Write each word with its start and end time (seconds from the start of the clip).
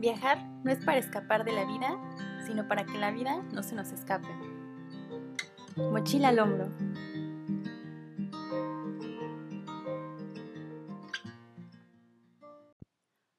Viajar 0.00 0.42
no 0.64 0.72
es 0.72 0.82
para 0.82 0.96
escapar 0.96 1.44
de 1.44 1.52
la 1.52 1.66
vida, 1.66 1.94
sino 2.46 2.66
para 2.66 2.86
que 2.86 2.96
la 2.96 3.10
vida 3.10 3.42
no 3.52 3.62
se 3.62 3.74
nos 3.74 3.92
escape. 3.92 4.28
Mochila 5.76 6.28
al 6.28 6.38
hombro. 6.38 6.70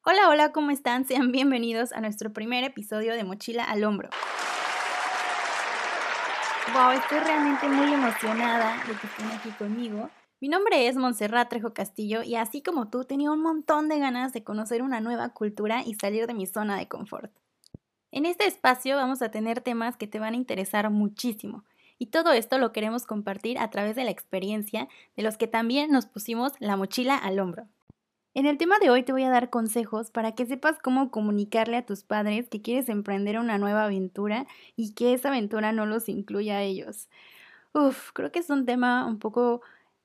Hola, 0.05 0.29
hola, 0.29 0.52
¿cómo 0.52 0.70
están? 0.70 1.05
Sean 1.07 1.31
bienvenidos 1.31 1.93
a 1.93 2.02
nuestro 2.02 2.31
primer 2.31 2.63
episodio 2.63 3.16
de 3.16 3.23
Mochila 3.23 3.63
al 3.63 3.84
hombro. 3.84 4.12
Wow, 6.75 6.91
estoy 6.91 7.21
realmente 7.21 7.67
muy 7.70 7.91
emocionada 7.91 8.75
de 8.85 8.93
que 8.93 9.07
estén 9.07 9.31
aquí 9.31 9.49
conmigo 9.57 10.12
mi 10.41 10.49
nombre 10.49 10.87
es 10.87 10.97
Montserrat 10.97 11.49
Trejo 11.49 11.75
Castillo 11.75 12.23
y 12.23 12.35
así 12.35 12.63
como 12.63 12.89
tú 12.89 13.05
tenía 13.05 13.31
un 13.31 13.43
montón 13.43 13.88
de 13.88 13.99
ganas 13.99 14.34
de 14.34 14.43
conocer 14.43 14.81
una 14.81 14.99
nueva 14.99 15.29
cultura 15.29 15.83
y 15.85 15.93
salir 15.93 16.25
de 16.25 16.33
mi 16.33 16.47
zona 16.47 16.79
de 16.79 16.88
confort. 16.88 17.31
En 18.11 18.25
este 18.25 18.47
espacio 18.47 18.95
vamos 18.95 19.21
a 19.21 19.30
tener 19.30 19.61
temas 19.61 19.97
que 19.97 20.07
te 20.07 20.19
van 20.19 20.33
a 20.33 20.38
interesar 20.38 20.89
muchísimo 20.89 21.63
y 21.99 22.07
todo 22.07 22.33
esto 22.33 22.57
lo 22.57 22.73
queremos 22.73 23.05
compartir 23.05 23.59
a 23.59 23.69
través 23.69 23.95
de 23.95 24.03
la 24.03 24.09
experiencia 24.09 24.89
de 25.16 25.21
los 25.21 25.38
que 25.38 25.45
también 25.45 25.91
nos 25.91 26.07
pusimos 26.07 26.53
la 26.58 26.75
mochila 26.75 27.16
al 27.16 27.39
hombro. 27.39 27.67
En 28.33 28.47
el 28.47 28.58
tema 28.58 28.80
de 28.80 28.89
hoy 28.89 29.03
te 29.03 29.11
voy 29.11 29.23
a 29.23 29.30
dar 29.30 29.52
consejos 29.52 30.09
para 30.09 30.31
que 30.31 30.47
sepas 30.47 30.80
cómo 30.80 31.11
comunicarle 31.11 31.77
a 31.77 31.85
tus 31.85 32.03
padres 32.03 32.49
que 32.49 32.63
quieres 32.63 32.89
emprender 32.89 33.38
una 33.38 33.59
nueva 33.59 33.83
aventura 33.83 34.47
y 34.75 34.95
que 34.95 35.13
esa 35.13 35.30
aventura 35.30 35.71
no 35.71 35.85
los 35.85 36.09
incluya 36.09 36.58
a 36.58 36.61
ellos. 36.63 37.09
Uf, 37.73 38.11
creo 38.13 38.31
que 38.31 38.39
es 38.39 38.49
un 38.49 38.66
tema 38.66 39.05
un 39.05 39.19
poco 39.19 39.61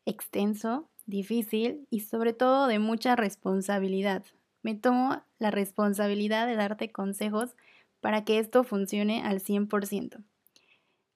extenso, 0.06 0.88
difícil 1.05 1.87
y 1.91 2.01
sobre 2.01 2.33
todo 2.33 2.66
de 2.66 2.78
mucha 2.78 3.16
responsabilidad. 3.16 4.24
Me 4.62 4.74
tomo 4.74 5.22
la 5.39 5.50
responsabilidad 5.50 6.47
de 6.47 6.56
darte 6.56 6.91
consejos 6.91 7.55
para 8.00 8.25
que 8.25 8.39
esto 8.39 8.64
funcione 8.64 9.22
al 9.22 9.41
100%. 9.41 10.25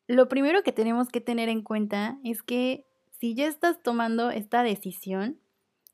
Lo 0.07 0.29
primero 0.29 0.63
que 0.63 0.73
tenemos 0.73 1.09
que 1.09 1.21
tener 1.21 1.49
en 1.49 1.63
cuenta 1.63 2.19
es 2.25 2.43
que 2.43 2.85
si 3.19 3.35
ya 3.35 3.47
estás 3.47 3.83
tomando 3.83 4.31
esta 4.31 4.63
decisión, 4.63 5.39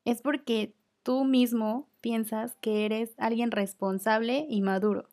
es 0.04 0.22
porque 0.22 0.74
tú 1.02 1.24
mismo 1.24 1.88
piensas 2.00 2.56
que 2.60 2.86
eres 2.86 3.14
alguien 3.18 3.50
responsable 3.50 4.46
y 4.48 4.62
maduro. 4.62 5.08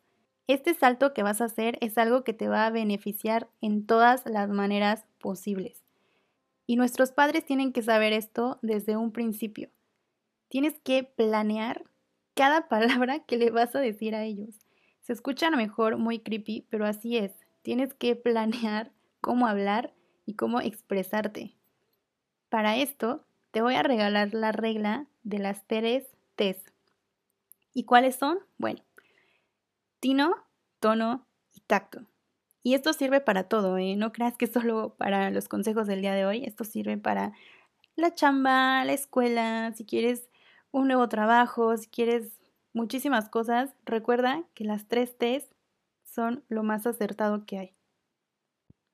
Este 0.48 0.74
salto 0.74 1.14
que 1.14 1.24
vas 1.24 1.42
a 1.42 1.46
hacer 1.46 1.78
es 1.82 1.98
algo 1.98 2.24
que 2.24 2.34
te 2.34 2.48
va 2.48 2.66
a 2.66 2.72
beneficiar 2.72 3.50
en 3.62 3.86
todas 3.86 4.26
las 4.26 4.50
maneras 4.50 5.06
posibles. 5.20 5.83
Y 6.66 6.76
nuestros 6.76 7.12
padres 7.12 7.46
tienen 7.46 7.74
que 7.74 7.82
saber 7.82 8.14
esto 8.14 8.60
desde 8.62 8.98
un 8.98 9.12
principio. 9.12 9.70
Tienes 10.48 10.80
que 10.80 11.04
planear 11.04 11.84
cada 12.36 12.68
palabra 12.70 13.20
que 13.20 13.38
le 13.38 13.50
vas 13.50 13.76
a 13.76 13.80
decir 13.80 14.16
a 14.16 14.24
ellos. 14.24 14.60
Se 15.02 15.14
escucha 15.14 15.48
a 15.48 15.52
lo 15.52 15.58
mejor 15.58 15.98
muy 15.98 16.20
creepy, 16.20 16.66
pero 16.70 16.86
así 16.86 17.18
es. 17.18 17.34
Tienes 17.62 17.94
que 17.94 18.16
planear 18.16 18.92
cómo 19.22 19.48
hablar 19.48 19.94
y 20.26 20.36
cómo 20.36 20.62
expresarte. 20.62 21.56
Para 22.50 22.78
esto, 22.78 23.26
te 23.52 23.62
voy 23.62 23.76
a 23.76 23.84
regalar 23.84 24.34
la 24.34 24.52
regla 24.52 25.08
de 25.24 25.40
las 25.40 25.66
tres 25.68 26.06
T's. 26.36 26.58
¿Y 27.74 27.86
cuáles 27.86 28.16
son? 28.16 28.40
Bueno, 28.58 28.82
tino, 30.00 30.36
tono 30.80 31.26
y 31.54 31.62
tacto. 31.62 32.06
Y 32.64 32.76
esto 32.76 32.94
sirve 32.94 33.20
para 33.20 33.44
todo, 33.44 33.78
¿eh? 33.78 33.96
No 33.98 34.14
creas 34.14 34.38
que 34.38 34.48
solo 34.48 34.96
para 34.98 35.30
los 35.30 35.50
consejos 35.50 35.86
del 35.86 36.02
día 36.02 36.14
de 36.14 36.26
hoy, 36.26 36.46
esto 36.46 36.64
sirve 36.64 36.98
para 36.98 37.34
la 37.96 38.14
chamba, 38.14 38.84
la 38.86 38.94
escuela, 38.94 39.74
si 39.76 39.86
quieres 39.86 40.30
un 40.72 40.88
nuevo 40.88 41.08
trabajo, 41.10 41.76
si 41.78 41.88
quieres 41.88 42.40
muchísimas 42.74 43.30
cosas, 43.30 43.76
recuerda 43.86 44.44
que 44.56 44.64
las 44.64 44.88
tres 44.88 45.18
T's 45.18 45.50
son 46.04 46.44
lo 46.48 46.64
más 46.64 46.88
acertado 46.88 47.46
que 47.46 47.60
hay. 47.60 47.74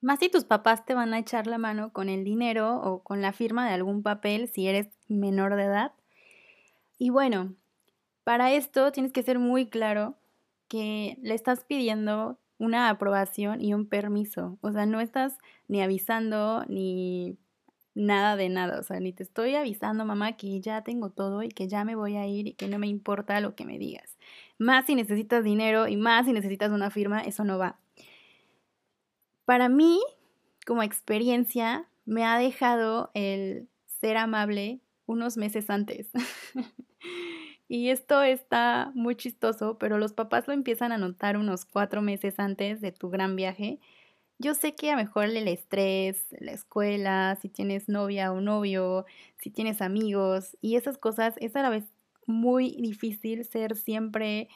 Más 0.02 0.20
si 0.20 0.30
tus 0.30 0.46
papás 0.46 0.86
te 0.86 0.94
van 0.94 1.14
a 1.14 1.20
echar 1.20 1.46
la 1.46 1.58
mano 1.58 1.94
con 1.94 2.10
el 2.10 2.24
dinero 2.24 2.78
o 2.82 3.04
con 3.04 3.22
la 3.22 3.34
firma 3.34 3.68
de 3.68 3.74
algún 3.74 4.02
papel 4.02 4.50
si 4.50 4.68
eres 4.68 4.88
menor 5.08 5.56
de 5.56 5.64
edad. 5.64 5.94
Y 6.98 7.10
bueno, 7.10 7.56
para 8.24 8.52
esto 8.52 8.92
tienes 8.92 9.12
que 9.12 9.24
ser 9.24 9.40
muy 9.40 9.70
claro 9.70 10.18
que 10.68 11.18
le 11.22 11.34
estás 11.36 11.64
pidiendo 11.66 12.40
una 12.60 12.90
aprobación 12.90 13.62
y 13.62 13.74
un 13.74 13.88
permiso. 13.88 14.60
O 14.62 14.72
sea, 14.72 14.86
no 14.86 15.02
estás 15.02 15.38
ni 15.68 15.82
avisando 15.82 16.64
ni 16.68 17.38
nada 17.96 18.36
de 18.36 18.50
nada. 18.50 18.80
O 18.80 18.84
sea, 18.84 19.00
ni 19.00 19.14
te 19.14 19.24
estoy 19.24 19.56
avisando, 19.56 20.06
mamá, 20.06 20.34
que 20.34 20.60
ya 20.62 20.84
tengo 20.84 21.10
todo 21.10 21.42
y 21.42 21.50
que 21.50 21.68
ya 21.68 21.84
me 21.86 21.96
voy 21.96 22.18
a 22.18 22.28
ir 22.28 22.48
y 22.48 22.54
que 22.54 22.68
no 22.68 22.78
me 22.78 22.88
importa 22.88 23.40
lo 23.40 23.56
que 23.56 23.66
me 23.66 23.80
digas. 23.80 24.18
Más 24.58 24.86
si 24.86 24.96
necesitas 24.96 25.44
dinero 25.44 25.88
y 25.88 25.98
más 25.98 26.26
si 26.26 26.34
necesitas 26.34 26.72
una 26.72 26.92
firma, 26.92 27.22
eso 27.22 27.44
no 27.44 27.58
va. 27.58 27.80
Para 29.46 29.70
mí, 29.70 30.00
como 30.68 30.84
experiencia, 30.84 31.88
me 32.06 32.26
ha 32.26 32.38
dejado 32.38 33.10
el 33.14 33.68
ser 33.86 34.18
amable 34.18 34.82
unos 35.06 35.38
meses 35.38 35.70
antes. 35.70 36.10
Y 37.70 37.90
esto 37.92 38.24
está 38.24 38.92
muy 38.96 39.16
chistoso, 39.16 39.78
pero 39.78 40.00
los 40.00 40.14
papás 40.14 40.48
lo 40.48 40.54
empiezan 40.54 40.92
a 40.92 40.98
notar 40.98 41.38
unos 41.38 41.66
cuatro 41.66 42.02
meses 42.02 42.40
antes 42.40 42.82
de 42.82 42.92
tu 42.92 43.12
gran 43.12 43.36
viaje. 43.36 43.80
Yo 44.40 44.56
sé 44.56 44.74
que 44.76 44.90
a 44.90 44.96
lo 44.96 45.04
mejor 45.04 45.26
el 45.26 45.48
estrés, 45.48 46.26
la 46.40 46.52
escuela, 46.52 47.38
si 47.42 47.48
tienes 47.48 47.88
novia 47.88 48.32
o 48.34 48.42
novio, 48.42 49.06
si 49.38 49.52
tienes 49.52 49.82
amigos 49.84 50.58
y 50.62 50.78
esas 50.78 50.98
cosas, 50.98 51.36
es 51.42 51.56
a 51.56 51.62
la 51.62 51.70
vez 51.70 51.84
muy 52.26 52.76
difícil 52.82 53.46
ser 53.46 53.76
siempre 53.76 54.50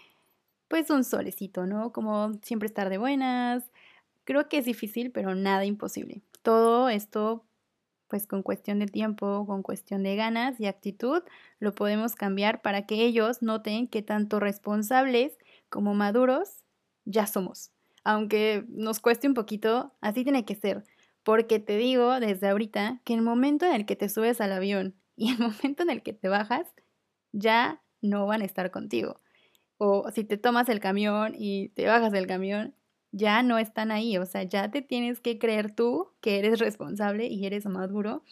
pues 0.68 0.90
un 0.90 1.04
solecito, 1.04 1.68
¿no? 1.68 1.92
Como 1.94 2.34
siempre 2.42 2.68
estar 2.68 2.90
de 2.90 2.98
buenas. 2.98 3.64
Creo 4.24 4.50
que 4.50 4.58
es 4.58 4.66
difícil, 4.66 5.12
pero 5.12 5.36
nada 5.36 5.66
imposible. 5.66 6.24
Todo 6.42 6.90
esto 6.90 7.46
pues 8.14 8.28
con 8.28 8.44
cuestión 8.44 8.78
de 8.78 8.86
tiempo, 8.86 9.44
con 9.48 9.64
cuestión 9.64 10.04
de 10.04 10.16
ganas 10.16 10.60
y 10.60 10.68
actitud, 10.68 11.24
lo 11.58 11.74
podemos 11.74 12.14
cambiar 12.14 12.62
para 12.62 12.86
que 12.86 13.04
ellos 13.04 13.42
noten 13.42 13.88
que 13.88 14.04
tanto 14.04 14.40
responsables 14.40 15.36
como 15.68 15.96
maduros 15.96 16.64
ya 17.06 17.26
somos. 17.26 17.72
Aunque 18.04 18.66
nos 18.70 19.00
cueste 19.00 19.28
un 19.28 19.34
poquito, 19.34 19.96
así 20.00 20.24
tiene 20.24 20.46
que 20.46 20.54
ser. 20.54 20.84
Porque 21.24 21.58
te 21.58 21.76
digo 21.76 22.20
desde 22.20 22.50
ahorita 22.50 23.02
que 23.04 23.16
el 23.16 23.24
momento 23.24 23.66
en 23.66 23.74
el 23.74 23.88
que 23.88 23.96
te 23.96 24.10
subes 24.10 24.42
al 24.42 24.52
avión 24.52 24.94
y 25.16 25.32
el 25.32 25.40
momento 25.40 25.82
en 25.82 25.90
el 25.90 26.04
que 26.04 26.14
te 26.14 26.30
bajas, 26.30 26.68
ya 27.32 27.82
no 28.00 28.28
van 28.28 28.44
a 28.44 28.46
estar 28.46 28.70
contigo. 28.70 29.22
O 29.80 30.12
si 30.12 30.24
te 30.24 30.38
tomas 30.38 30.70
el 30.70 30.80
camión 30.80 31.34
y 31.36 31.70
te 31.70 31.88
bajas 31.88 32.12
del 32.12 32.28
camión, 32.28 32.76
ya 33.14 33.44
no 33.44 33.60
están 33.60 33.92
ahí, 33.92 34.18
o 34.18 34.26
sea, 34.26 34.44
ya 34.44 34.70
te 34.70 34.82
tienes 34.82 35.22
que 35.22 35.38
creer 35.40 35.74
tú 35.74 36.10
que 36.20 36.40
eres 36.40 36.60
responsable 36.60 37.28
y 37.28 37.46
eres 37.46 37.66
maduro 37.68 38.24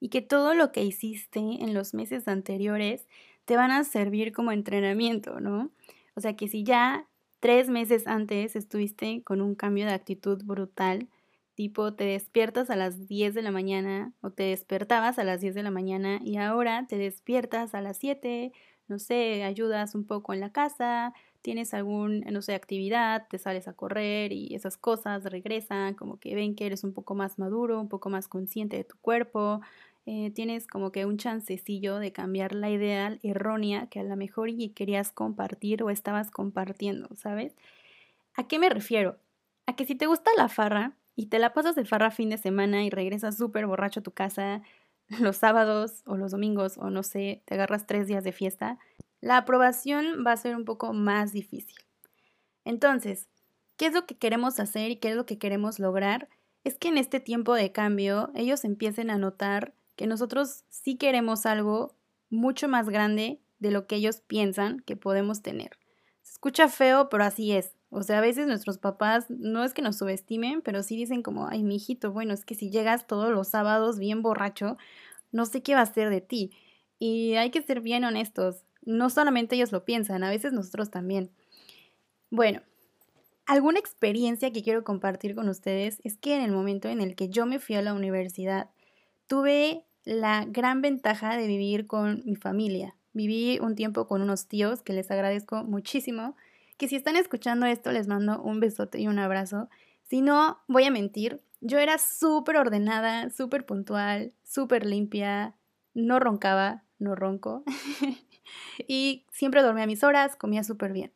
y 0.00 0.08
que 0.08 0.22
todo 0.22 0.54
lo 0.54 0.72
que 0.72 0.84
hiciste 0.84 1.40
en 1.40 1.74
los 1.74 1.94
meses 1.94 2.28
anteriores 2.28 3.06
te 3.44 3.56
van 3.56 3.72
a 3.72 3.84
servir 3.84 4.32
como 4.32 4.52
entrenamiento, 4.52 5.40
¿no? 5.40 5.70
O 6.14 6.20
sea, 6.20 6.36
que 6.36 6.48
si 6.48 6.62
ya 6.62 7.08
tres 7.40 7.68
meses 7.68 8.06
antes 8.06 8.56
estuviste 8.56 9.22
con 9.24 9.40
un 9.40 9.54
cambio 9.56 9.84
de 9.86 9.92
actitud 9.92 10.42
brutal, 10.44 11.08
tipo 11.54 11.94
te 11.94 12.04
despiertas 12.04 12.70
a 12.70 12.76
las 12.76 13.08
10 13.08 13.34
de 13.34 13.42
la 13.42 13.50
mañana 13.50 14.12
o 14.20 14.30
te 14.30 14.44
despertabas 14.44 15.18
a 15.18 15.24
las 15.24 15.40
10 15.40 15.54
de 15.54 15.62
la 15.62 15.70
mañana 15.70 16.20
y 16.22 16.36
ahora 16.36 16.86
te 16.88 16.98
despiertas 16.98 17.74
a 17.74 17.80
las 17.80 17.98
7, 17.98 18.52
no 18.88 18.98
sé, 18.98 19.42
ayudas 19.42 19.94
un 19.94 20.06
poco 20.06 20.32
en 20.32 20.40
la 20.40 20.52
casa, 20.52 21.12
tienes 21.44 21.74
algún, 21.74 22.20
no 22.20 22.40
sé, 22.40 22.54
actividad, 22.54 23.28
te 23.28 23.36
sales 23.38 23.68
a 23.68 23.74
correr 23.74 24.32
y 24.32 24.54
esas 24.54 24.78
cosas 24.78 25.24
regresan, 25.24 25.92
como 25.92 26.18
que 26.18 26.34
ven 26.34 26.54
que 26.54 26.64
eres 26.64 26.84
un 26.84 26.94
poco 26.94 27.14
más 27.14 27.38
maduro, 27.38 27.78
un 27.78 27.90
poco 27.90 28.08
más 28.08 28.28
consciente 28.28 28.78
de 28.78 28.84
tu 28.84 28.96
cuerpo, 28.96 29.60
eh, 30.06 30.30
tienes 30.34 30.66
como 30.66 30.90
que 30.90 31.04
un 31.04 31.18
chancecillo 31.18 31.98
de 31.98 32.12
cambiar 32.12 32.54
la 32.54 32.70
idea 32.70 33.18
errónea 33.22 33.88
que 33.88 34.00
a 34.00 34.04
lo 34.04 34.16
mejor 34.16 34.48
y 34.48 34.70
querías 34.70 35.12
compartir 35.12 35.82
o 35.82 35.90
estabas 35.90 36.30
compartiendo, 36.30 37.14
¿sabes? 37.14 37.54
¿A 38.34 38.48
qué 38.48 38.58
me 38.58 38.70
refiero? 38.70 39.18
A 39.66 39.76
que 39.76 39.84
si 39.84 39.94
te 39.94 40.06
gusta 40.06 40.30
la 40.38 40.48
farra 40.48 40.96
y 41.14 41.26
te 41.26 41.38
la 41.38 41.52
pasas 41.52 41.74
de 41.74 41.84
farra 41.84 42.10
fin 42.10 42.30
de 42.30 42.38
semana 42.38 42.84
y 42.84 42.90
regresas 42.90 43.36
súper 43.36 43.66
borracho 43.66 44.00
a 44.00 44.02
tu 44.02 44.12
casa 44.12 44.62
los 45.20 45.36
sábados 45.36 46.02
o 46.06 46.16
los 46.16 46.32
domingos 46.32 46.78
o 46.78 46.88
no 46.88 47.02
sé, 47.02 47.42
te 47.44 47.52
agarras 47.52 47.86
tres 47.86 48.06
días 48.06 48.24
de 48.24 48.32
fiesta, 48.32 48.78
la 49.24 49.38
aprobación 49.38 50.22
va 50.24 50.32
a 50.32 50.36
ser 50.36 50.54
un 50.54 50.66
poco 50.66 50.92
más 50.92 51.32
difícil. 51.32 51.76
Entonces, 52.66 53.26
¿qué 53.78 53.86
es 53.86 53.94
lo 53.94 54.04
que 54.04 54.18
queremos 54.18 54.60
hacer 54.60 54.90
y 54.90 54.96
qué 54.96 55.08
es 55.10 55.16
lo 55.16 55.24
que 55.24 55.38
queremos 55.38 55.78
lograr? 55.78 56.28
Es 56.62 56.76
que 56.76 56.88
en 56.88 56.98
este 56.98 57.20
tiempo 57.20 57.54
de 57.54 57.72
cambio 57.72 58.30
ellos 58.34 58.66
empiecen 58.66 59.08
a 59.08 59.16
notar 59.16 59.72
que 59.96 60.06
nosotros 60.06 60.64
sí 60.68 60.96
queremos 60.96 61.46
algo 61.46 61.96
mucho 62.28 62.68
más 62.68 62.90
grande 62.90 63.40
de 63.60 63.70
lo 63.70 63.86
que 63.86 63.96
ellos 63.96 64.20
piensan 64.20 64.80
que 64.80 64.94
podemos 64.94 65.40
tener. 65.40 65.70
Se 66.20 66.32
escucha 66.32 66.68
feo, 66.68 67.08
pero 67.08 67.24
así 67.24 67.52
es. 67.52 67.76
O 67.88 68.02
sea, 68.02 68.18
a 68.18 68.22
veces 68.22 68.46
nuestros 68.46 68.76
papás 68.76 69.30
no 69.30 69.64
es 69.64 69.72
que 69.72 69.80
nos 69.80 69.96
subestimen, 69.96 70.60
pero 70.60 70.82
sí 70.82 70.96
dicen 70.96 71.22
como, 71.22 71.48
ay, 71.48 71.62
mi 71.62 71.76
hijito, 71.76 72.12
bueno, 72.12 72.34
es 72.34 72.44
que 72.44 72.54
si 72.54 72.70
llegas 72.70 73.06
todos 73.06 73.30
los 73.30 73.48
sábados 73.48 73.98
bien 73.98 74.20
borracho, 74.20 74.76
no 75.32 75.46
sé 75.46 75.62
qué 75.62 75.74
va 75.74 75.80
a 75.80 75.86
ser 75.86 76.10
de 76.10 76.20
ti. 76.20 76.50
Y 76.98 77.36
hay 77.36 77.50
que 77.50 77.62
ser 77.62 77.80
bien 77.80 78.04
honestos 78.04 78.64
no 78.86 79.10
solamente 79.10 79.56
ellos 79.56 79.72
lo 79.72 79.84
piensan, 79.84 80.24
a 80.24 80.30
veces 80.30 80.52
nosotros 80.52 80.90
también. 80.90 81.30
Bueno, 82.30 82.62
alguna 83.46 83.78
experiencia 83.78 84.52
que 84.52 84.62
quiero 84.62 84.84
compartir 84.84 85.34
con 85.34 85.48
ustedes 85.48 86.00
es 86.04 86.16
que 86.16 86.34
en 86.34 86.42
el 86.42 86.52
momento 86.52 86.88
en 86.88 87.00
el 87.00 87.14
que 87.14 87.28
yo 87.28 87.46
me 87.46 87.58
fui 87.58 87.76
a 87.76 87.82
la 87.82 87.94
universidad, 87.94 88.70
tuve 89.26 89.84
la 90.04 90.44
gran 90.46 90.82
ventaja 90.82 91.36
de 91.36 91.46
vivir 91.46 91.86
con 91.86 92.22
mi 92.24 92.36
familia. 92.36 92.96
Viví 93.12 93.58
un 93.60 93.74
tiempo 93.74 94.06
con 94.06 94.22
unos 94.22 94.48
tíos 94.48 94.82
que 94.82 94.92
les 94.92 95.10
agradezco 95.10 95.64
muchísimo, 95.64 96.36
que 96.76 96.88
si 96.88 96.96
están 96.96 97.16
escuchando 97.16 97.66
esto 97.66 97.92
les 97.92 98.08
mando 98.08 98.42
un 98.42 98.60
besote 98.60 99.00
y 99.00 99.06
un 99.06 99.18
abrazo. 99.18 99.68
Si 100.02 100.20
no, 100.20 100.58
voy 100.66 100.84
a 100.84 100.90
mentir, 100.90 101.40
yo 101.60 101.78
era 101.78 101.98
súper 101.98 102.56
ordenada, 102.56 103.30
súper 103.30 103.64
puntual, 103.64 104.34
súper 104.42 104.84
limpia, 104.84 105.54
no 105.94 106.18
roncaba, 106.18 106.84
no 106.98 107.14
ronco, 107.14 107.62
y 108.88 109.26
siempre 109.32 109.62
dormía 109.62 109.86
mis 109.86 110.04
horas, 110.04 110.36
comía 110.36 110.64
súper 110.64 110.92
bien. 110.92 111.12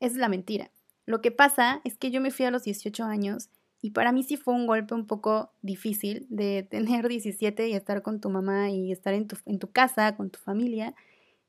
Es 0.00 0.14
la 0.14 0.28
mentira. 0.28 0.70
Lo 1.06 1.20
que 1.20 1.30
pasa 1.30 1.80
es 1.84 1.96
que 1.96 2.10
yo 2.10 2.20
me 2.20 2.30
fui 2.30 2.46
a 2.46 2.50
los 2.50 2.64
18 2.64 3.04
años 3.04 3.50
y 3.80 3.90
para 3.90 4.12
mí 4.12 4.22
sí 4.22 4.36
fue 4.36 4.54
un 4.54 4.66
golpe 4.66 4.94
un 4.94 5.06
poco 5.06 5.52
difícil 5.60 6.26
de 6.30 6.62
tener 6.70 7.08
17 7.08 7.68
y 7.68 7.74
estar 7.74 8.02
con 8.02 8.20
tu 8.20 8.30
mamá 8.30 8.70
y 8.70 8.90
estar 8.90 9.14
en 9.14 9.28
tu, 9.28 9.36
en 9.44 9.58
tu 9.58 9.70
casa, 9.70 10.16
con 10.16 10.30
tu 10.30 10.38
familia. 10.38 10.94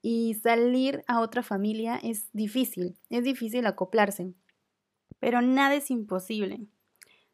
Y 0.02 0.36
salir 0.36 1.04
a 1.08 1.20
otra 1.22 1.42
familia 1.42 1.96
es 2.04 2.30
difícil, 2.34 2.96
es 3.10 3.24
difícil 3.24 3.66
acoplarse. 3.66 4.34
Pero 5.20 5.42
nada 5.42 5.76
es 5.76 5.90
imposible. 5.90 6.68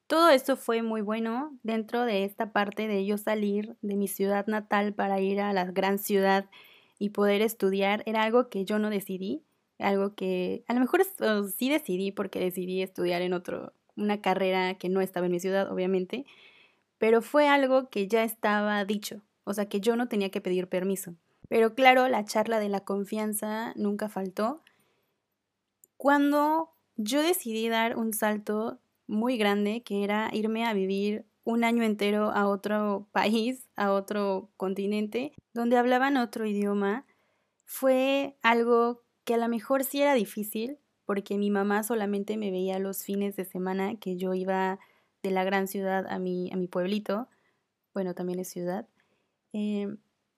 Todo 0.08 0.30
esto 0.30 0.56
fue 0.56 0.82
muy 0.82 1.02
bueno 1.02 1.58
dentro 1.64 2.06
de 2.06 2.24
esta 2.24 2.54
parte 2.54 2.88
de 2.88 3.06
yo 3.06 3.18
salir 3.18 3.78
de 3.82 3.96
mi 3.96 4.08
ciudad 4.08 4.46
natal 4.46 4.94
para 4.94 5.20
ir 5.20 5.42
a 5.42 5.52
la 5.52 5.66
gran 5.66 6.00
ciudad 6.00 6.50
y 7.02 7.10
poder 7.10 7.42
estudiar. 7.42 8.04
Era 8.06 8.22
algo 8.22 8.48
que 8.48 8.64
yo 8.64 8.78
no 8.78 8.92
decidí, 8.92 9.44
algo 9.80 10.14
que 10.14 10.64
a 10.68 10.76
lo 10.76 10.80
mejor 10.80 11.02
sí 11.58 11.68
decidí 11.68 12.12
porque 12.12 12.40
decidí 12.40 12.84
estudiar 12.84 13.24
en 13.24 13.34
otro, 13.34 13.74
una 13.96 14.22
carrera 14.22 14.76
que 14.76 14.88
no 14.88 15.02
estaba 15.02 15.26
en 15.26 15.32
mi 15.32 15.40
ciudad, 15.40 15.72
obviamente, 15.72 16.26
pero 17.00 17.24
fue 17.24 17.48
algo 17.48 17.90
que 17.90 18.08
ya 18.08 18.24
estaba 18.24 18.86
dicho, 18.86 19.24
o 19.46 19.54
sea 19.56 19.68
que 19.68 19.82
yo 19.82 19.96
no 19.96 20.10
tenía 20.10 20.30
que 20.30 20.42
pedir 20.42 20.68
permiso. 20.68 21.16
Pero 21.50 21.74
claro, 21.74 22.08
la 22.08 22.24
charla 22.24 22.60
de 22.60 22.70
la 22.70 22.82
confianza 22.82 23.74
nunca 23.76 24.08
faltó. 24.08 24.62
Cuando 25.98 26.70
yo 26.98 27.24
decidí 27.24 27.68
dar 27.68 27.98
un 27.98 28.14
salto 28.14 28.80
muy 29.08 29.38
grande, 29.38 29.82
que 29.82 30.04
era 30.04 30.30
irme 30.34 30.66
a 30.66 30.74
vivir 30.74 31.26
un 31.44 31.64
año 31.64 31.84
entero 31.84 32.32
a 32.32 32.48
otro 32.48 33.08
país, 33.12 33.70
a 33.76 33.92
otro 33.92 34.52
continente, 34.58 35.34
donde 35.54 35.78
hablaban 35.78 36.18
otro 36.18 36.46
idioma, 36.46 37.06
fue 37.66 38.38
algo 38.42 39.04
que 39.24 39.36
a 39.36 39.38
lo 39.38 39.48
mejor 39.48 39.84
sí 39.84 40.02
era 40.02 40.14
difícil, 40.14 40.80
porque 41.06 41.38
mi 41.38 41.50
mamá 41.50 41.84
solamente 41.84 42.38
me 42.38 42.52
veía 42.52 42.80
los 42.80 43.04
fines 43.04 43.36
de 43.36 43.46
semana 43.46 43.96
que 44.00 44.18
yo 44.18 44.34
iba 44.34 44.80
de 45.24 45.32
la 45.32 45.44
gran 45.44 45.68
ciudad 45.68 46.08
a 46.08 46.20
mi, 46.20 46.52
a 46.52 46.56
mi 46.58 46.68
pueblito, 46.68 47.28
bueno, 47.94 48.14
también 48.14 48.40
es 48.40 48.50
ciudad. 48.50 48.88
Eh, 49.54 49.88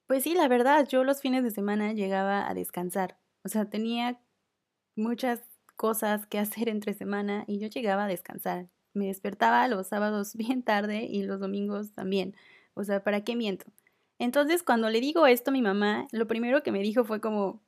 pues 0.07 0.23
sí, 0.23 0.33
la 0.33 0.47
verdad, 0.47 0.87
yo 0.87 1.03
los 1.03 1.21
fines 1.21 1.43
de 1.43 1.51
semana 1.51 1.93
llegaba 1.93 2.49
a 2.49 2.53
descansar, 2.53 3.17
o 3.43 3.49
sea, 3.49 3.69
tenía 3.69 4.19
muchas 4.95 5.41
cosas 5.75 6.25
que 6.27 6.39
hacer 6.39 6.69
entre 6.69 6.93
semana 6.93 7.45
y 7.47 7.59
yo 7.59 7.67
llegaba 7.67 8.05
a 8.05 8.07
descansar. 8.07 8.69
Me 8.93 9.07
despertaba 9.07 9.67
los 9.67 9.87
sábados 9.87 10.35
bien 10.37 10.63
tarde 10.63 11.03
y 11.03 11.23
los 11.23 11.39
domingos 11.39 11.93
también. 11.93 12.35
O 12.75 12.83
sea, 12.83 13.03
¿para 13.03 13.23
qué 13.23 13.35
miento? 13.35 13.65
Entonces, 14.19 14.63
cuando 14.63 14.89
le 14.89 15.01
digo 15.01 15.27
esto 15.27 15.51
a 15.51 15.53
mi 15.53 15.61
mamá, 15.61 16.07
lo 16.11 16.27
primero 16.27 16.63
que 16.63 16.71
me 16.71 16.81
dijo 16.81 17.03
fue 17.05 17.19
como, 17.21 17.61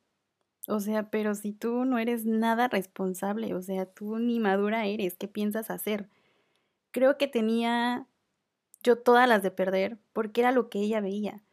o 0.68 0.80
sea, 0.80 1.10
pero 1.10 1.34
si 1.34 1.52
tú 1.52 1.84
no 1.86 1.98
eres 1.98 2.26
nada 2.26 2.68
responsable, 2.68 3.54
o 3.54 3.62
sea, 3.62 3.86
tú 3.86 4.18
ni 4.18 4.40
madura 4.40 4.86
eres, 4.86 5.16
¿qué 5.16 5.28
piensas 5.28 5.70
hacer? 5.70 6.10
Creo 6.92 7.18
que 7.18 7.28
tenía 7.28 8.08
yo 8.84 8.98
todas 8.98 9.28
las 9.28 9.42
de 9.42 9.52
perder 9.52 9.98
porque 10.14 10.42
era 10.42 10.52
lo 10.52 10.70
que 10.70 10.80
ella 10.80 11.00
veía. 11.00 11.44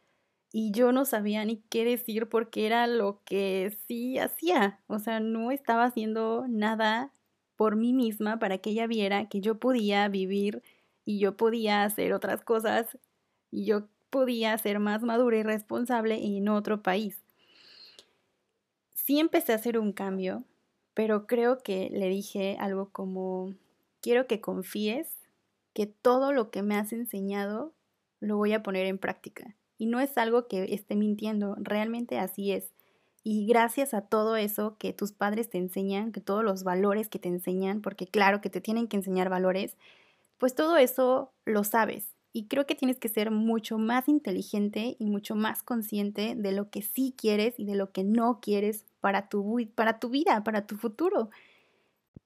Y 0.52 0.72
yo 0.72 0.92
no 0.92 1.06
sabía 1.06 1.44
ni 1.46 1.58
qué 1.70 1.84
decir 1.86 2.28
porque 2.30 2.66
era 2.66 2.88
lo 2.88 3.22
que 3.24 3.78
sí 3.88 4.18
hacía. 4.18 4.82
O 4.88 5.00
sea, 5.00 5.20
no 5.20 5.52
estaba 5.52 5.86
haciendo 5.86 6.46
nada 6.48 7.13
por 7.56 7.76
mí 7.76 7.92
misma 7.92 8.38
para 8.38 8.58
que 8.58 8.70
ella 8.70 8.86
viera 8.86 9.28
que 9.28 9.40
yo 9.40 9.58
podía 9.58 10.08
vivir 10.08 10.62
y 11.04 11.18
yo 11.18 11.36
podía 11.36 11.84
hacer 11.84 12.12
otras 12.12 12.42
cosas 12.42 12.98
y 13.50 13.64
yo 13.66 13.88
podía 14.10 14.56
ser 14.58 14.78
más 14.78 15.02
madura 15.02 15.38
y 15.38 15.42
responsable 15.42 16.24
en 16.24 16.48
otro 16.48 16.82
país 16.82 17.24
sí 19.04 19.20
empecé 19.20 19.52
a 19.52 19.56
hacer 19.56 19.78
un 19.78 19.92
cambio, 19.92 20.44
pero 20.94 21.26
creo 21.26 21.58
que 21.58 21.90
le 21.92 22.08
dije 22.08 22.56
algo 22.58 22.88
como, 22.90 23.54
quiero 24.00 24.26
que 24.26 24.40
confíes 24.40 25.08
que 25.74 25.86
todo 25.86 26.32
lo 26.32 26.50
que 26.50 26.62
me 26.62 26.76
has 26.76 26.92
enseñado 26.92 27.72
lo 28.20 28.38
voy 28.38 28.54
a 28.54 28.62
poner 28.62 28.86
en 28.86 28.98
práctica. 28.98 29.56
Y 29.76 29.86
no 29.86 30.00
es 30.00 30.16
algo 30.16 30.46
que 30.46 30.72
esté 30.72 30.96
mintiendo, 30.96 31.56
realmente 31.58 32.18
así 32.18 32.52
es. 32.52 32.72
Y 33.26 33.46
gracias 33.46 33.94
a 33.94 34.02
todo 34.02 34.36
eso 34.36 34.76
que 34.78 34.92
tus 34.92 35.12
padres 35.12 35.48
te 35.48 35.56
enseñan, 35.56 36.12
que 36.12 36.20
todos 36.20 36.44
los 36.44 36.62
valores 36.62 37.08
que 37.08 37.18
te 37.18 37.30
enseñan, 37.30 37.80
porque 37.80 38.06
claro 38.06 38.42
que 38.42 38.50
te 38.50 38.60
tienen 38.60 38.86
que 38.86 38.98
enseñar 38.98 39.30
valores, 39.30 39.78
pues 40.36 40.54
todo 40.54 40.76
eso 40.76 41.32
lo 41.46 41.64
sabes. 41.64 42.14
Y 42.34 42.48
creo 42.48 42.66
que 42.66 42.74
tienes 42.74 42.98
que 42.98 43.08
ser 43.08 43.30
mucho 43.30 43.78
más 43.78 44.08
inteligente 44.08 44.96
y 44.98 45.06
mucho 45.06 45.36
más 45.36 45.62
consciente 45.62 46.34
de 46.36 46.52
lo 46.52 46.68
que 46.68 46.82
sí 46.82 47.14
quieres 47.16 47.58
y 47.58 47.64
de 47.64 47.76
lo 47.76 47.92
que 47.92 48.04
no 48.04 48.40
quieres 48.42 48.84
para 49.00 49.28
tu, 49.30 49.56
para 49.74 49.98
tu 50.00 50.10
vida, 50.10 50.44
para 50.44 50.66
tu 50.66 50.76
futuro. 50.76 51.30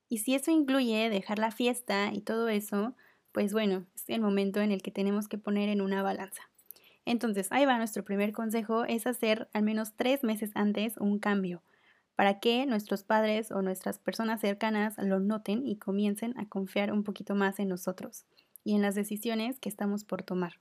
Y 0.09 0.19
si 0.19 0.35
eso 0.35 0.51
incluye 0.51 1.11
dejar 1.11 1.39
la 1.39 1.53
fiesta 1.53 2.11
y 2.13 2.23
todo 2.23 2.49
eso, 2.49 2.95
pues 3.31 3.53
bueno, 3.53 3.87
es 3.95 4.09
el 4.09 4.21
momento 4.21 4.61
en 4.61 4.73
el 4.73 4.83
que 4.83 4.91
tenemos 4.91 5.29
que 5.29 5.39
poner 5.39 5.69
en 5.69 5.81
una 5.81 6.03
balanza. 6.03 6.48
Entonces, 7.09 7.49
ahí 7.53 7.65
va 7.65 7.79
nuestro 7.79 8.05
primer 8.05 8.33
consejo, 8.33 8.85
es 8.85 9.07
hacer 9.07 9.49
al 9.55 9.63
menos 9.63 9.95
tres 9.97 10.23
meses 10.23 10.51
antes 10.55 10.99
un 10.99 11.19
cambio 11.19 11.63
para 12.17 12.39
que 12.39 12.67
nuestros 12.67 13.03
padres 13.03 13.51
o 13.51 13.63
nuestras 13.63 13.99
personas 13.99 14.43
cercanas 14.43 14.99
lo 14.99 15.19
noten 15.19 15.67
y 15.67 15.77
comiencen 15.77 16.39
a 16.39 16.47
confiar 16.47 16.93
un 16.93 17.05
poquito 17.05 17.35
más 17.35 17.61
en 17.61 17.69
nosotros 17.69 18.27
y 18.63 18.75
en 18.75 18.83
las 18.83 18.95
decisiones 18.95 19.59
que 19.59 19.71
estamos 19.71 20.05
por 20.05 20.23
tomar. 20.23 20.61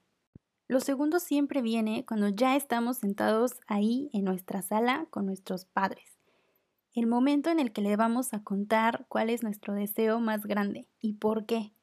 Lo 0.70 0.80
segundo 0.80 1.20
siempre 1.20 1.62
viene 1.62 2.06
cuando 2.06 2.30
ya 2.30 2.56
estamos 2.56 3.00
sentados 3.00 3.60
ahí 3.68 4.10
en 4.14 4.24
nuestra 4.24 4.62
sala 4.62 5.06
con 5.10 5.26
nuestros 5.26 5.66
padres. 5.66 6.18
El 6.94 7.07
momento 7.07 7.50
en 7.50 7.60
el 7.60 7.74
que 7.74 7.81
le 7.81 7.98
vamos 7.98 8.33
a 8.33 8.42
contar 8.42 9.06
cuál 9.10 9.30
es 9.30 9.44
nuestro 9.44 9.74
deseo 9.74 10.21
más 10.21 10.45
grande 10.45 10.88
y 11.02 11.14
por 11.14 11.45
qué. 11.45 11.74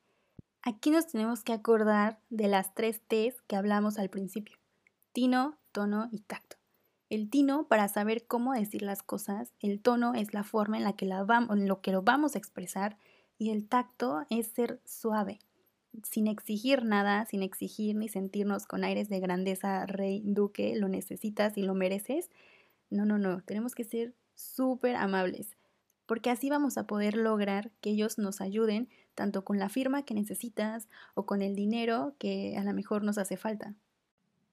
Aquí 0.63 0.91
nos 0.91 1.09
tenemos 1.09 1.45
que 1.45 1.53
acordar 1.53 2.19
de 2.31 2.49
las 2.49 2.75
tres 2.75 3.03
T's 3.07 3.43
que 3.43 3.57
hablamos 3.57 3.99
al 3.99 4.09
principio. 4.09 4.57
Tino, 5.15 5.57
tono 5.71 6.09
y 6.11 6.23
tacto. 6.23 6.57
El 7.09 7.31
tino 7.31 7.69
para 7.69 7.87
saber 7.87 8.27
cómo 8.27 8.53
decir 8.53 8.83
las 8.83 9.05
cosas, 9.05 9.55
el 9.61 9.81
tono 9.81 10.13
es 10.15 10.35
la 10.35 10.43
forma 10.43 10.77
en 10.77 10.83
la 10.83 10.95
que, 10.95 11.07
vamos, 11.07 11.57
lo 11.57 11.81
lo 11.85 12.03
vamos 12.03 12.35
a 12.35 12.39
expresar 12.39 12.99
y 13.39 13.51
el 13.51 13.69
tacto 13.69 14.27
es 14.29 14.49
ser 14.49 14.81
suave, 14.85 15.39
sin 16.03 16.27
exigir 16.27 16.85
nada, 16.85 17.27
sin 17.27 17.45
exigir 17.45 17.95
ni 17.95 18.09
sentirnos 18.09 18.67
con 18.67 18.83
aires 18.83 19.09
de 19.09 19.21
grandeza, 19.21 19.87
rey, 19.87 20.21
duque, 20.25 20.75
lo 20.75 20.89
necesitas 20.89 21.57
y 21.57 21.63
lo 21.63 21.75
mereces. 21.75 22.29
No, 22.91 23.05
no, 23.05 23.17
no, 23.17 23.41
tenemos 23.43 23.77
que 23.77 23.85
ser 23.85 24.17
súper 24.35 24.97
amables, 24.97 25.57
porque 26.07 26.31
así 26.31 26.51
vamos 26.51 26.77
a 26.77 26.89
poder 26.89 27.17
lograr 27.17 27.71
que 27.81 27.91
ellos 27.91 28.19
nos 28.19 28.41
ayuden 28.41 28.89
tanto 29.15 29.45
con 29.45 29.61
la 29.61 29.69
firma 29.69 30.05
que 30.05 30.15
necesitas 30.15 30.89
o 31.15 31.25
con 31.25 31.41
el 31.41 31.55
dinero 31.55 32.17
que 32.19 32.57
a 32.57 32.65
lo 32.65 32.75
mejor 32.75 33.05
nos 33.05 33.17
hace 33.17 33.37
falta. 33.37 33.77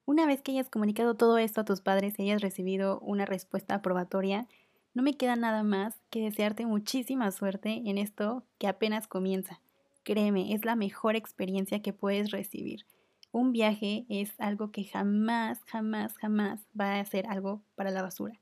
Una 0.04 0.26
vez 0.26 0.42
que 0.42 0.52
hayas 0.52 0.68
comunicado 0.68 1.14
todo 1.14 1.38
esto 1.38 1.60
a 1.60 1.64
tus 1.64 1.80
padres 1.80 2.18
y 2.18 2.22
hayas 2.22 2.42
recibido 2.42 2.98
una 3.00 3.24
respuesta 3.24 3.76
aprobatoria, 3.76 4.48
no 4.94 5.02
me 5.02 5.16
queda 5.16 5.36
nada 5.36 5.62
más 5.62 5.94
que 6.10 6.20
desearte 6.20 6.66
muchísima 6.66 7.30
suerte 7.30 7.82
en 7.86 7.98
esto 7.98 8.44
que 8.58 8.66
apenas 8.66 9.06
comienza. 9.06 9.60
Créeme, 10.02 10.52
es 10.54 10.64
la 10.64 10.74
mejor 10.74 11.14
experiencia 11.16 11.80
que 11.80 11.92
puedes 11.92 12.30
recibir. 12.30 12.84
Un 13.30 13.52
viaje 13.52 14.04
es 14.08 14.38
algo 14.38 14.72
que 14.72 14.84
jamás, 14.84 15.60
jamás, 15.64 16.18
jamás 16.18 16.60
va 16.78 16.98
a 16.98 17.04
ser 17.04 17.26
algo 17.28 17.62
para 17.76 17.90
la 17.90 18.02
basura. 18.02 18.38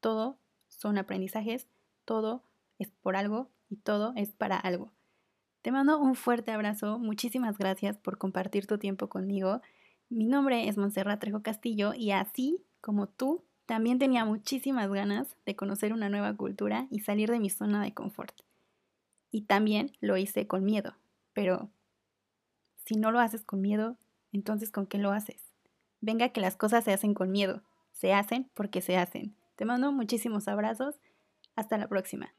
Todo 0.00 0.38
son 0.68 0.98
aprendizajes, 0.98 1.68
todo 2.04 2.42
es 2.78 2.90
por 3.02 3.14
algo 3.16 3.50
y 3.68 3.76
todo 3.76 4.14
es 4.16 4.32
para 4.32 4.56
algo. 4.56 4.90
Te 5.60 5.70
mando 5.70 6.00
un 6.00 6.16
fuerte 6.16 6.50
abrazo, 6.50 6.98
muchísimas 6.98 7.56
gracias 7.56 7.96
por 7.98 8.18
compartir 8.18 8.66
tu 8.66 8.78
tiempo 8.78 9.08
conmigo. 9.08 9.60
Mi 10.14 10.26
nombre 10.26 10.68
es 10.68 10.76
Montserrat 10.76 11.20
Trejo 11.20 11.42
Castillo 11.42 11.94
y 11.94 12.10
así 12.10 12.62
como 12.82 13.08
tú, 13.08 13.46
también 13.64 13.98
tenía 13.98 14.26
muchísimas 14.26 14.90
ganas 14.90 15.34
de 15.46 15.56
conocer 15.56 15.94
una 15.94 16.10
nueva 16.10 16.36
cultura 16.36 16.86
y 16.90 17.00
salir 17.00 17.30
de 17.30 17.40
mi 17.40 17.48
zona 17.48 17.82
de 17.82 17.94
confort. 17.94 18.42
Y 19.30 19.46
también 19.46 19.90
lo 20.00 20.18
hice 20.18 20.46
con 20.46 20.64
miedo, 20.64 20.94
pero 21.32 21.70
si 22.84 22.96
no 22.96 23.10
lo 23.10 23.20
haces 23.20 23.42
con 23.42 23.62
miedo, 23.62 23.96
entonces 24.32 24.70
¿con 24.70 24.86
qué 24.86 24.98
lo 24.98 25.12
haces? 25.12 25.42
Venga 26.02 26.28
que 26.28 26.42
las 26.42 26.58
cosas 26.58 26.84
se 26.84 26.92
hacen 26.92 27.14
con 27.14 27.30
miedo, 27.30 27.62
se 27.92 28.12
hacen 28.12 28.50
porque 28.52 28.82
se 28.82 28.98
hacen. 28.98 29.34
Te 29.56 29.64
mando 29.64 29.92
muchísimos 29.92 30.46
abrazos, 30.46 30.96
hasta 31.56 31.78
la 31.78 31.88
próxima. 31.88 32.34